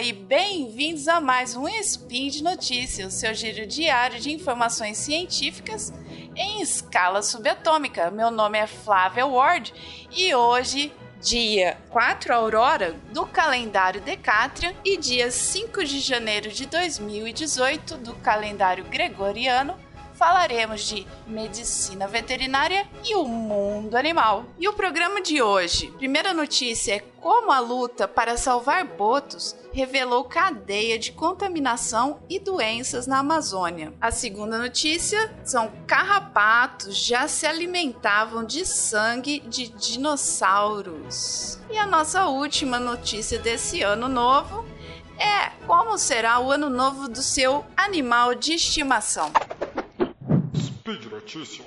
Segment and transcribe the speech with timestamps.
[0.00, 5.90] e bem-vindos a mais um Spin de Notícias, seu giro diário de informações científicas
[6.36, 8.10] em escala subatômica.
[8.10, 9.72] Meu nome é Flávia Ward
[10.12, 17.96] e hoje, dia 4 Aurora do calendário Decatrian e dia 5 de janeiro de 2018
[17.96, 19.78] do calendário Gregoriano,
[20.16, 24.44] falaremos de medicina veterinária e o mundo animal.
[24.58, 30.24] E o programa de hoje, primeira notícia é como a luta para salvar botos revelou
[30.24, 33.92] cadeia de contaminação e doenças na Amazônia.
[34.00, 41.58] A segunda notícia são carrapatos já se alimentavam de sangue de dinossauros.
[41.70, 44.64] E a nossa última notícia desse ano novo
[45.18, 49.32] é como será o ano novo do seu animal de estimação.
[51.26, 51.66] Notícias.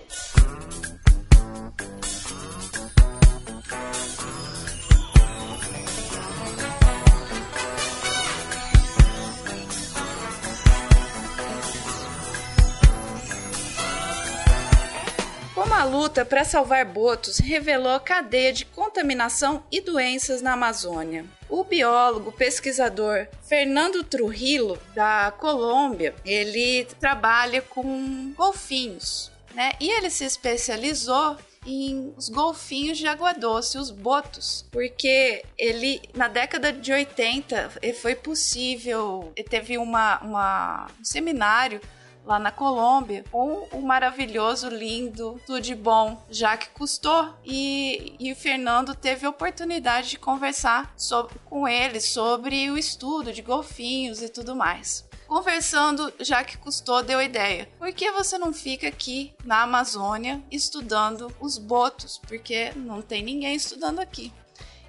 [15.53, 21.25] Como a luta para salvar botos revelou a cadeia de contaminação e doenças na Amazônia.
[21.49, 29.72] O biólogo pesquisador Fernando Trujillo, da Colômbia, ele trabalha com golfinhos, né?
[29.80, 36.28] E ele se especializou em os golfinhos de água doce, os botos, porque ele na
[36.28, 41.81] década de 80 foi possível, teve uma, uma um seminário
[42.25, 47.36] lá na Colômbia, com o maravilhoso, lindo, tudo de bom Jacques Cousteau.
[47.44, 53.34] E, e o Fernando teve a oportunidade de conversar sobre, com ele sobre o estudo
[53.34, 55.08] de golfinhos e tudo mais.
[55.30, 61.31] Conversando, Jacques Cousteau deu a ideia: por que você não fica aqui na Amazônia estudando
[61.39, 62.17] os botos?
[62.17, 64.34] Porque não tem ninguém estudando aqui.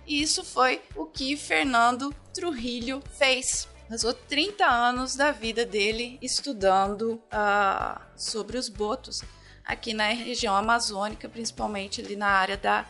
[0.07, 7.21] E isso foi o que Fernando Trujillo fez passou 30 anos da vida dele estudando
[7.27, 9.21] uh, sobre os botos
[9.63, 12.87] aqui na região amazônica, principalmente ali na área da,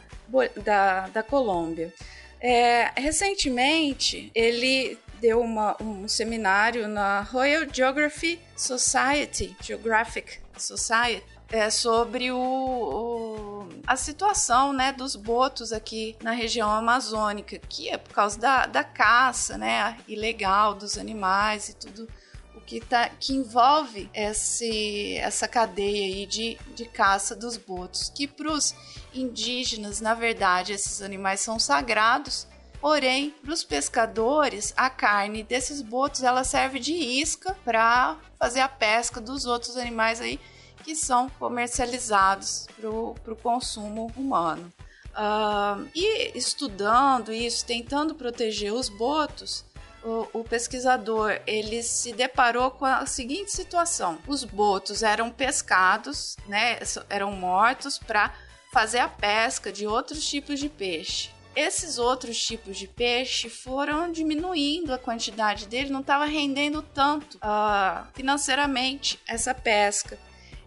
[0.62, 1.92] da, da Colômbia.
[2.38, 11.22] É, recentemente, ele deu uma, um seminário na Royal Geography Society, Geographic Society,
[11.52, 17.98] é, sobre o, o, a situação né, dos botos aqui na região amazônica, que é
[17.98, 22.08] por causa da, da caça né, ilegal dos animais e tudo
[22.54, 28.28] o que, tá, que envolve esse, essa cadeia aí de, de caça dos botos, que
[28.28, 28.74] para os
[29.12, 32.46] indígenas, na verdade, esses animais são sagrados,
[32.80, 38.68] Porém, para os pescadores, a carne desses botos ela serve de isca para fazer a
[38.68, 40.40] pesca dos outros animais aí
[40.82, 44.72] que são comercializados para o consumo humano.
[45.10, 49.64] Uh, e estudando isso, tentando proteger os botos,
[50.02, 56.78] o, o, pesquisador ele se deparou com a seguinte situação: os botos eram pescados, né,
[57.10, 58.32] eram mortos para
[58.72, 61.30] fazer a pesca de outros tipos de peixe.
[61.60, 68.06] Esses outros tipos de peixe foram diminuindo a quantidade dele, não estava rendendo tanto uh,
[68.14, 70.18] financeiramente essa pesca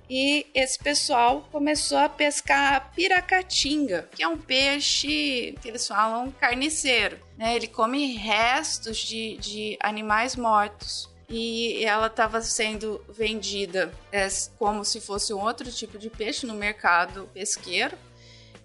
[0.10, 7.18] e esse pessoal começou a pescar piracatinga, que é um peixe que eles falam carniceiro.
[7.38, 7.56] Né?
[7.56, 11.12] Ele come restos de, de animais mortos.
[11.30, 14.28] E ela estava sendo vendida é,
[14.60, 17.98] como se fosse um outro tipo de peixe no mercado pesqueiro.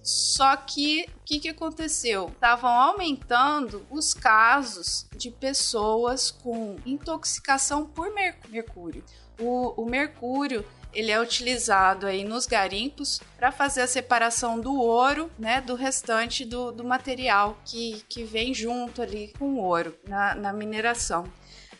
[0.09, 2.31] Só que o que, que aconteceu?
[2.33, 8.11] Estavam aumentando os casos de pessoas com intoxicação por
[8.49, 9.05] mercúrio.
[9.39, 10.65] O, o mercúrio
[10.95, 16.43] ele é utilizado aí nos garimpos para fazer a separação do ouro, né, do restante
[16.43, 21.31] do, do material que, que vem junto ali com o ouro na, na mineração.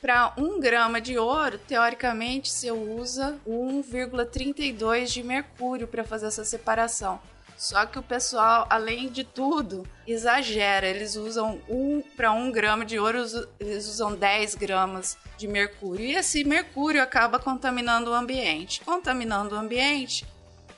[0.03, 7.19] Para um grama de ouro, teoricamente, você usa 1,32 de mercúrio para fazer essa separação.
[7.58, 10.87] Só que o pessoal, além de tudo, exagera.
[10.87, 13.19] Eles usam um para um grama de ouro,
[13.58, 16.06] eles usam 10 gramas de mercúrio.
[16.06, 18.81] E esse mercúrio acaba contaminando o ambiente.
[18.82, 20.25] Contaminando o ambiente,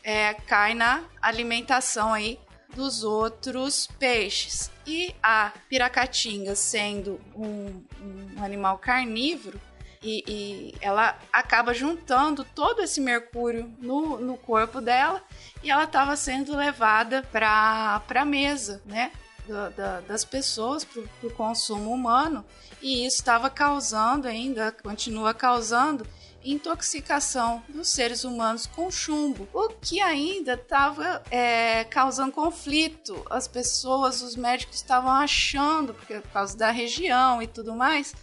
[0.02, 2.40] é, cai na alimentação aí
[2.74, 4.70] dos outros peixes.
[4.86, 9.60] E a piracatinga, sendo um, um animal carnívoro,
[10.02, 15.22] e, e, ela acaba juntando todo esse mercúrio no, no corpo dela
[15.62, 19.12] e ela estava sendo levada para a mesa, né?
[19.46, 22.44] Da, da, das pessoas para o consumo humano
[22.80, 26.06] e isso estava causando ainda, continua causando
[26.42, 33.22] intoxicação dos seres humanos com chumbo, o que ainda estava é, causando conflito.
[33.28, 38.14] As pessoas, os médicos estavam achando, porque por causa da região e tudo mais,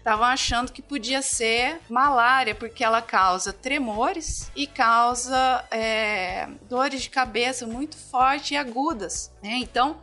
[0.00, 7.10] estavam achando que podia ser malária, porque ela causa tremores e causa é, dores de
[7.10, 9.30] cabeça muito fortes e agudas.
[9.42, 9.58] Né?
[9.58, 10.00] Então,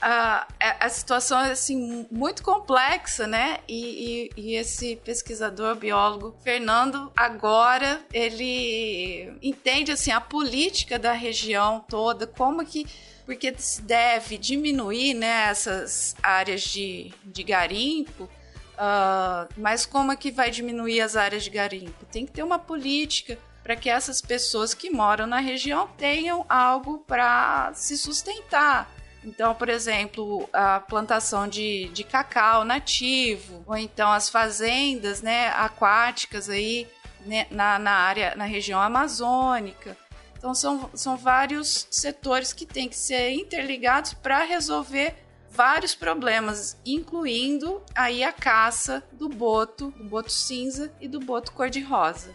[0.00, 0.46] a,
[0.80, 3.58] a situação é assim, muito complexa, né?
[3.66, 11.84] E, e, e, esse pesquisador, biólogo, Fernando, agora ele entende assim, a política da região
[11.88, 12.86] toda, como que
[13.24, 18.28] porque se deve diminuir né, essas áreas de, de garimpo,
[18.74, 22.04] uh, mas como é que vai diminuir as áreas de garimpo?
[22.06, 26.98] Tem que ter uma política para que essas pessoas que moram na região tenham algo
[27.06, 28.90] para se sustentar.
[29.24, 36.50] Então, por exemplo, a plantação de, de cacau nativo, ou então as fazendas né, aquáticas
[36.50, 36.86] aí
[37.24, 39.96] né, na, na área, na região amazônica.
[40.36, 45.23] Então são, são vários setores que têm que ser interligados para resolver
[45.54, 52.32] vários problemas, incluindo aí a caça do boto, do boto cinza e do boto cor-de-rosa.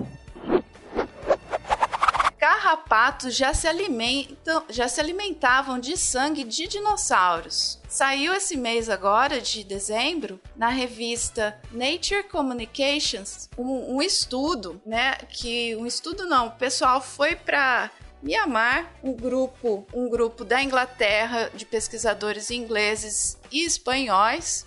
[2.39, 7.77] Carrapatos já se alimentam, já se alimentavam de sangue de dinossauros.
[7.89, 15.15] Saiu esse mês agora, de dezembro, na revista Nature Communications, um, um estudo, né?
[15.27, 21.49] Que um estudo não, o pessoal foi para Mianmar, um grupo, um grupo da Inglaterra
[21.53, 24.65] de pesquisadores ingleses e espanhóis.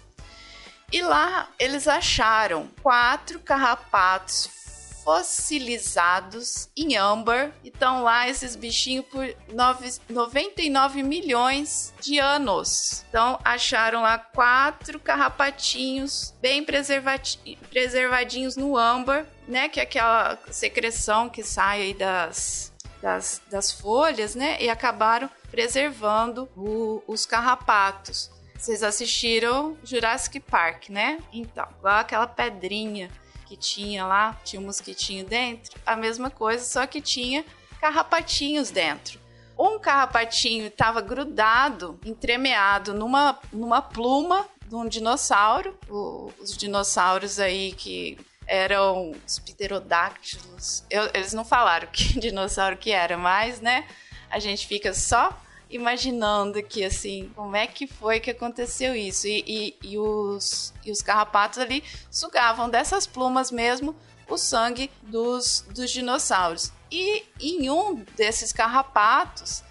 [0.91, 4.63] E lá eles acharam quatro carrapatos
[5.05, 7.53] fossilizados em âmbar.
[7.63, 13.05] E estão lá esses bichinhos por 9, 99 milhões de anos.
[13.09, 19.69] Então acharam lá quatro carrapatinhos bem preservadinhos no âmbar, né?
[19.69, 22.72] Que é aquela secreção que sai das
[23.03, 24.57] das, das folhas, né?
[24.63, 28.31] E acabaram preservando o, os carrapatos.
[28.57, 31.19] Vocês assistiram Jurassic Park, né?
[31.33, 33.11] Então, igual aquela pedrinha
[33.45, 37.45] que tinha lá, tinha um mosquitinho dentro, a mesma coisa, só que tinha
[37.81, 39.21] carrapatinhos dentro.
[39.59, 45.77] Um carrapatinho estava grudado, entremeado numa, numa pluma de um dinossauro.
[45.91, 48.17] O, os dinossauros aí que
[48.47, 50.85] eram os pterodáctilos.
[50.91, 53.87] Eu, eles não falaram que dinossauro que era, mas, né?
[54.31, 59.27] A gente fica só imaginando que, assim, como é que foi que aconteceu isso.
[59.27, 63.97] E, e, e, os, e os carrapatos ali sugavam dessas plumas mesmo
[64.29, 66.73] o sangue dos, dos dinossauros.
[66.91, 69.63] E em um desses carrapatos,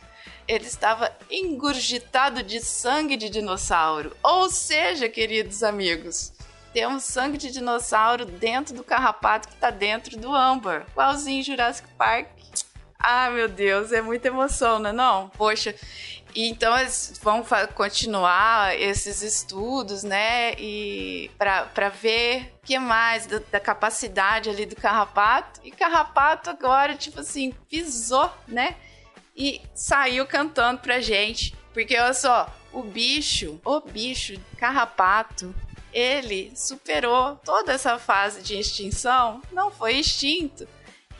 [0.48, 4.16] ele estava engurgitado de sangue de dinossauro.
[4.24, 6.34] Ou seja, queridos amigos,
[6.74, 10.86] temos sangue de dinossauro dentro do carrapato que tá dentro do âmbar.
[10.92, 12.28] Igualzinho Jurassic Park.
[13.00, 15.30] Ah, meu Deus, é muita emoção, não é não?
[15.30, 15.76] Poxa,
[16.36, 20.54] então eles vão continuar esses estudos, né?
[20.58, 25.60] E para ver o que mais da, da, capacidade ali do carrapato.
[25.64, 28.76] E carrapato agora, tipo assim, pisou, né?
[29.36, 31.56] E saiu cantando pra gente.
[31.74, 35.56] Porque olha só, o bicho, o bicho, carrapato,
[35.94, 40.68] ele superou toda essa fase de extinção, não foi extinto.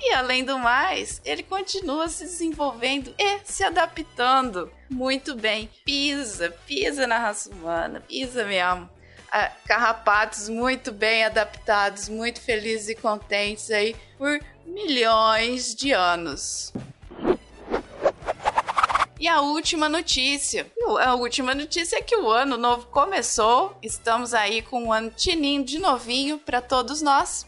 [0.04, 5.70] E além do mais, ele continua se desenvolvendo e se adaptando muito bem.
[5.86, 8.90] Pisa, pisa na raça humana, pisa mesmo.
[9.32, 16.74] Ah, carrapatos muito bem adaptados, muito felizes e contentes aí por milhões de anos.
[19.22, 20.66] E a última notícia.
[21.00, 23.78] A última notícia é que o ano novo começou.
[23.80, 27.46] Estamos aí com um ano tininho de novinho para todos nós.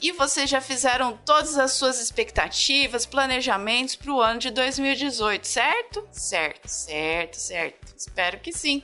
[0.00, 6.08] E vocês já fizeram todas as suas expectativas, planejamentos para o ano de 2018, certo?
[6.10, 7.94] Certo, certo, certo.
[7.94, 8.82] Espero que sim.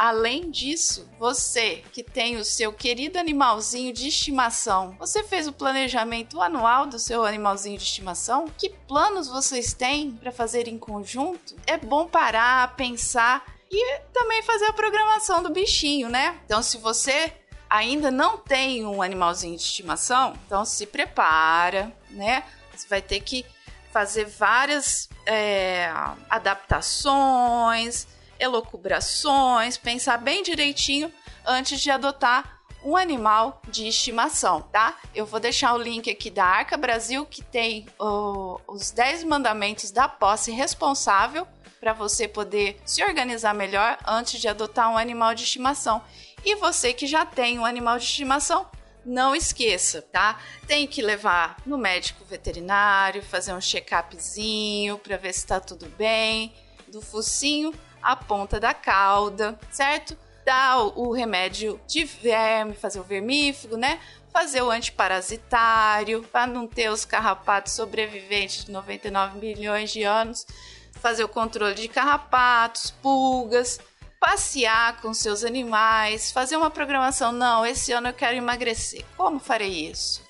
[0.00, 6.40] Além disso, você que tem o seu querido animalzinho de estimação, você fez o planejamento
[6.40, 8.48] anual do seu animalzinho de estimação?
[8.56, 11.54] Que planos vocês têm para fazer em conjunto?
[11.66, 16.40] É bom parar, pensar e também fazer a programação do bichinho, né?
[16.46, 17.30] Então, se você
[17.68, 22.42] ainda não tem um animalzinho de estimação, então se prepara, né?
[22.74, 23.44] Você vai ter que
[23.92, 25.92] fazer várias é,
[26.30, 28.06] adaptações
[28.40, 31.12] elocubrações, pensar bem direitinho
[31.46, 34.98] antes de adotar um animal de estimação, tá?
[35.14, 39.90] Eu vou deixar o link aqui da Arca Brasil, que tem uh, os 10 mandamentos
[39.90, 41.46] da posse responsável
[41.78, 46.02] para você poder se organizar melhor antes de adotar um animal de estimação.
[46.44, 48.66] E você que já tem um animal de estimação,
[49.04, 50.38] não esqueça, tá?
[50.66, 56.54] Tem que levar no médico veterinário, fazer um check-upzinho para ver se está tudo bem,
[56.88, 60.16] do focinho a ponta da cauda, certo?
[60.44, 64.00] dar o remédio de verme, fazer o vermífugo, né?
[64.32, 70.46] Fazer o antiparasitário, para não ter os carrapatos sobreviventes de 99 milhões de anos.
[71.00, 73.80] Fazer o controle de carrapatos, pulgas,
[74.18, 77.32] passear com seus animais, fazer uma programação.
[77.32, 79.04] Não, esse ano eu quero emagrecer.
[79.16, 80.20] Como farei isso?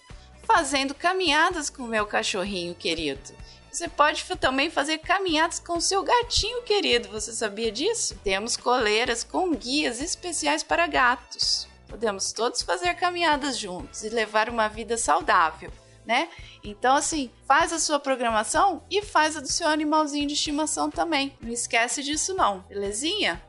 [0.44, 3.34] Fazendo caminhadas com o meu cachorrinho querido.
[3.70, 7.08] Você pode também fazer caminhadas com seu gatinho querido.
[7.08, 8.18] Você sabia disso?
[8.24, 11.68] Temos coleiras com guias especiais para gatos.
[11.88, 15.72] Podemos todos fazer caminhadas juntos e levar uma vida saudável,
[16.04, 16.28] né?
[16.62, 21.36] Então, assim, faz a sua programação e faz a do seu animalzinho de estimação também.
[21.40, 23.42] Não esquece disso, não, belezinha?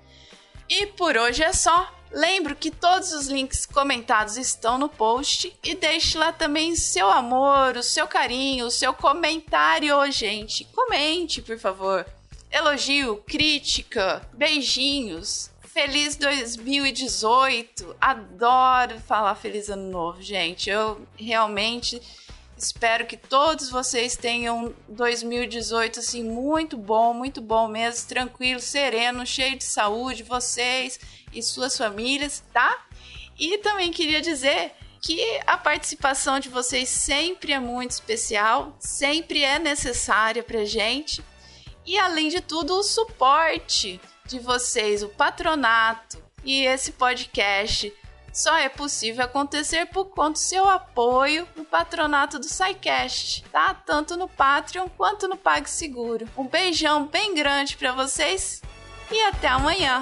[0.70, 2.01] E por hoje é só.
[2.12, 7.78] Lembro que todos os links comentados estão no post e deixe lá também seu amor,
[7.78, 10.66] o seu carinho, o seu comentário, gente.
[10.66, 12.06] Comente, por favor.
[12.52, 15.50] Elogio, crítica, beijinhos.
[15.62, 17.96] Feliz 2018.
[18.02, 20.70] Adoro falar feliz ano novo, gente.
[20.70, 22.02] Eu realmente
[22.66, 29.58] espero que todos vocês tenham 2018 assim muito bom, muito bom mesmo, tranquilo, sereno, cheio
[29.58, 31.00] de saúde, vocês
[31.34, 32.86] e suas famílias, tá?
[33.40, 39.58] E também queria dizer que a participação de vocês sempre é muito especial, sempre é
[39.58, 41.24] necessária pra gente.
[41.86, 47.92] E além de tudo, o suporte de vocês, o patronato e esse podcast
[48.32, 53.74] só é possível acontecer por conta do seu apoio no patronato do SciCast, tá?
[53.74, 56.28] Tanto no Patreon quanto no PagSeguro.
[56.38, 58.62] Um beijão bem grande para vocês
[59.12, 60.02] e até amanhã!